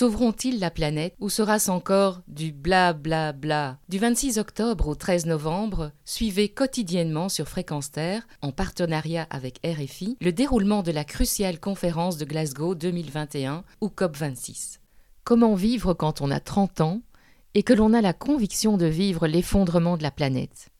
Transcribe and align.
Sauveront-ils 0.00 0.58
la 0.60 0.70
planète 0.70 1.14
ou 1.20 1.28
sera-ce 1.28 1.70
encore 1.70 2.22
du 2.26 2.52
bla 2.52 2.94
bla 2.94 3.32
bla? 3.32 3.76
Du 3.90 3.98
26 3.98 4.38
octobre 4.38 4.88
au 4.88 4.94
13 4.94 5.26
novembre, 5.26 5.92
suivez 6.06 6.48
quotidiennement 6.48 7.28
sur 7.28 7.46
Fréquence 7.46 7.90
Terre, 7.90 8.26
en 8.40 8.50
partenariat 8.50 9.26
avec 9.28 9.60
RFI, 9.62 10.16
le 10.22 10.32
déroulement 10.32 10.82
de 10.82 10.90
la 10.90 11.04
cruciale 11.04 11.60
conférence 11.60 12.16
de 12.16 12.24
Glasgow 12.24 12.74
2021 12.74 13.62
ou 13.82 13.88
COP26. 13.88 14.78
Comment 15.22 15.54
vivre 15.54 15.92
quand 15.92 16.22
on 16.22 16.30
a 16.30 16.40
30 16.40 16.80
ans 16.80 17.02
et 17.52 17.62
que 17.62 17.74
l'on 17.74 17.92
a 17.92 18.00
la 18.00 18.14
conviction 18.14 18.78
de 18.78 18.86
vivre 18.86 19.26
l'effondrement 19.26 19.98
de 19.98 20.02
la 20.02 20.10
planète? 20.10 20.70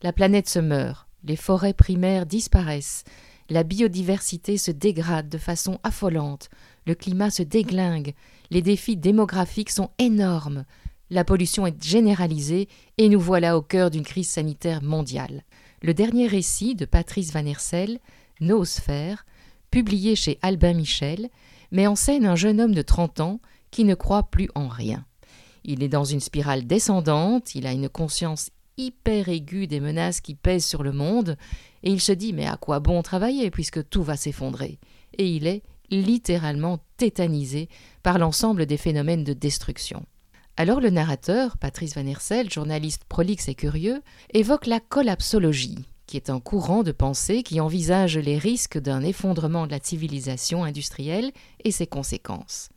La 0.00 0.14
planète 0.14 0.48
se 0.48 0.60
meurt, 0.60 1.06
les 1.22 1.36
forêts 1.36 1.74
primaires 1.74 2.24
disparaissent, 2.24 3.04
la 3.50 3.62
biodiversité 3.62 4.56
se 4.56 4.70
dégrade 4.70 5.28
de 5.28 5.38
façon 5.38 5.78
affolante, 5.82 6.48
le 6.86 6.94
climat 6.94 7.30
se 7.30 7.42
déglingue, 7.42 8.14
les 8.50 8.62
défis 8.62 8.96
démographiques 8.96 9.70
sont 9.70 9.90
énormes, 9.98 10.64
la 11.10 11.24
pollution 11.24 11.66
est 11.66 11.82
généralisée 11.82 12.68
et 12.98 13.08
nous 13.08 13.20
voilà 13.20 13.56
au 13.56 13.62
cœur 13.62 13.90
d'une 13.90 14.04
crise 14.04 14.30
sanitaire 14.30 14.82
mondiale. 14.82 15.44
Le 15.82 15.92
dernier 15.92 16.26
récit 16.26 16.74
de 16.74 16.86
Patrice 16.86 17.32
Van 17.32 17.44
Hersel, 17.44 17.98
Noosphère, 18.40 19.26
publié 19.70 20.16
chez 20.16 20.38
Albin 20.40 20.72
Michel, 20.72 21.28
met 21.72 21.86
en 21.86 21.96
scène 21.96 22.24
un 22.24 22.36
jeune 22.36 22.60
homme 22.60 22.74
de 22.74 22.82
30 22.82 23.20
ans 23.20 23.40
qui 23.70 23.84
ne 23.84 23.94
croit 23.94 24.24
plus 24.24 24.48
en 24.54 24.68
rien. 24.68 25.04
Il 25.64 25.82
est 25.82 25.88
dans 25.88 26.04
une 26.04 26.20
spirale 26.20 26.66
descendante, 26.66 27.54
il 27.54 27.66
a 27.66 27.72
une 27.72 27.88
conscience 27.88 28.50
hyper 28.76 29.28
aiguë 29.28 29.66
des 29.66 29.80
menaces 29.80 30.20
qui 30.20 30.34
pèsent 30.34 30.66
sur 30.66 30.82
le 30.82 30.92
monde, 30.92 31.36
et 31.82 31.90
il 31.90 32.00
se 32.00 32.12
dit 32.12 32.32
mais 32.32 32.46
à 32.46 32.56
quoi 32.56 32.80
bon 32.80 33.02
travailler 33.02 33.50
puisque 33.50 33.88
tout 33.88 34.02
va 34.02 34.16
s'effondrer? 34.16 34.78
Et 35.18 35.28
il 35.28 35.46
est 35.46 35.62
littéralement 35.90 36.78
tétanisé 36.96 37.68
par 38.02 38.18
l'ensemble 38.18 38.66
des 38.66 38.76
phénomènes 38.76 39.24
de 39.24 39.32
destruction. 39.32 40.04
Alors 40.56 40.80
le 40.80 40.90
narrateur, 40.90 41.58
Patrice 41.58 41.94
Van 41.96 42.06
Hersel, 42.06 42.50
journaliste 42.50 43.04
prolixe 43.08 43.48
et 43.48 43.54
curieux, 43.54 44.02
évoque 44.32 44.66
la 44.66 44.80
collapsologie, 44.80 45.84
qui 46.06 46.16
est 46.16 46.30
un 46.30 46.38
courant 46.38 46.82
de 46.82 46.92
pensée 46.92 47.42
qui 47.42 47.60
envisage 47.60 48.18
les 48.18 48.38
risques 48.38 48.78
d'un 48.78 49.02
effondrement 49.02 49.66
de 49.66 49.72
la 49.72 49.80
civilisation 49.82 50.62
industrielle 50.62 51.32
et 51.64 51.72
ses 51.72 51.86
conséquences. 51.86 52.68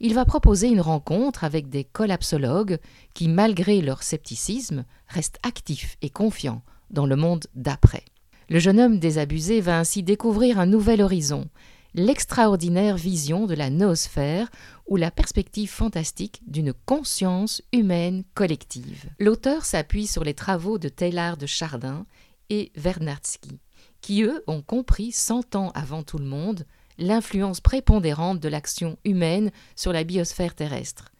Il 0.00 0.14
va 0.14 0.24
proposer 0.24 0.68
une 0.68 0.80
rencontre 0.80 1.44
avec 1.44 1.68
des 1.68 1.84
collapsologues 1.84 2.78
qui, 3.12 3.28
malgré 3.28 3.82
leur 3.82 4.02
scepticisme, 4.02 4.84
restent 5.08 5.38
actifs 5.42 5.98
et 6.00 6.08
confiants 6.08 6.62
dans 6.90 7.04
le 7.04 7.16
monde 7.16 7.46
d'après. 7.54 8.04
Le 8.48 8.58
jeune 8.58 8.80
homme 8.80 8.98
désabusé 8.98 9.60
va 9.60 9.78
ainsi 9.78 10.02
découvrir 10.02 10.58
un 10.58 10.66
nouvel 10.66 11.02
horizon, 11.02 11.48
l'extraordinaire 11.94 12.96
vision 12.96 13.46
de 13.46 13.54
la 13.54 13.68
noosphère 13.68 14.50
ou 14.88 14.96
la 14.96 15.10
perspective 15.10 15.70
fantastique 15.70 16.40
d'une 16.46 16.72
conscience 16.72 17.62
humaine 17.72 18.24
collective. 18.34 19.10
L'auteur 19.18 19.66
s'appuie 19.66 20.06
sur 20.06 20.24
les 20.24 20.34
travaux 20.34 20.78
de 20.78 20.88
Taylor 20.88 21.36
de 21.36 21.46
Chardin 21.46 22.06
et 22.48 22.72
Vernadsky, 22.74 23.60
qui 24.00 24.22
eux 24.22 24.42
ont 24.46 24.62
compris 24.62 25.12
cent 25.12 25.54
ans 25.56 25.70
avant 25.74 26.02
tout 26.02 26.18
le 26.18 26.24
monde 26.24 26.64
l'influence 27.00 27.60
prépondérante 27.60 28.38
de 28.38 28.48
l'action 28.48 28.96
humaine 29.04 29.50
sur 29.74 29.92
la 29.92 30.04
biosphère 30.04 30.54
terrestre. 30.54 31.10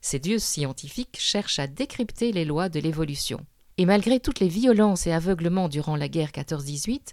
Ces 0.00 0.18
dieux 0.18 0.38
scientifiques 0.38 1.18
cherchent 1.18 1.58
à 1.58 1.66
décrypter 1.66 2.32
les 2.32 2.44
lois 2.44 2.68
de 2.68 2.80
l'évolution. 2.80 3.44
Et 3.76 3.86
malgré 3.86 4.20
toutes 4.20 4.40
les 4.40 4.48
violences 4.48 5.06
et 5.06 5.12
aveuglements 5.12 5.68
durant 5.68 5.96
la 5.96 6.08
guerre 6.08 6.30
14-18, 6.30 7.12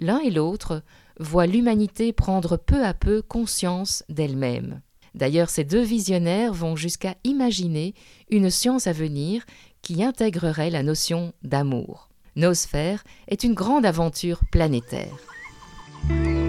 l'un 0.00 0.18
et 0.20 0.30
l'autre 0.30 0.82
voient 1.20 1.46
l'humanité 1.46 2.12
prendre 2.12 2.56
peu 2.56 2.84
à 2.84 2.94
peu 2.94 3.22
conscience 3.22 4.04
d'elle-même. 4.08 4.80
D'ailleurs, 5.14 5.50
ces 5.50 5.64
deux 5.64 5.82
visionnaires 5.82 6.52
vont 6.52 6.76
jusqu'à 6.76 7.16
imaginer 7.24 7.94
une 8.30 8.50
science 8.50 8.86
à 8.86 8.92
venir 8.92 9.44
qui 9.82 10.02
intégrerait 10.04 10.70
la 10.70 10.82
notion 10.82 11.32
d'amour. 11.42 12.08
Nosphère 12.36 13.02
est 13.26 13.42
une 13.42 13.54
grande 13.54 13.84
aventure 13.84 14.40
planétaire. 14.52 15.37